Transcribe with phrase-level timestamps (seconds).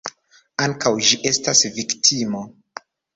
[0.65, 2.41] Ankaŭ ĝi estas viktimo.